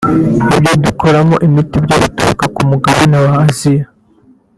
ibyo 0.57 0.73
dukoramo 0.85 1.35
imiti 1.47 1.75
byo 1.83 1.95
bituruka 2.03 2.45
ku 2.55 2.61
mugabane 2.69 3.17
wa 3.25 3.33
Aziya 3.45 3.85